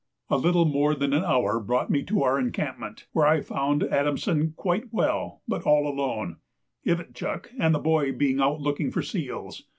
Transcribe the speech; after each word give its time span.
A 0.31 0.35
little 0.37 0.65
more 0.65 0.95
than 0.95 1.13
an 1.13 1.23
hour 1.23 1.59
brought 1.59 1.91
me 1.91 2.01
to 2.05 2.23
our 2.23 2.39
encampment, 2.39 3.05
where 3.11 3.27
I 3.27 3.39
found 3.39 3.83
Adamson 3.83 4.53
quite 4.53 4.91
well 4.91 5.43
but 5.47 5.61
all 5.61 5.87
alone, 5.87 6.37
Ivitchuk 6.83 7.51
and 7.59 7.75
the 7.75 7.79
boy 7.79 8.11
being 8.11 8.39
out 8.41 8.59
looking 8.59 8.89
for 8.89 9.03
seals. 9.03 9.65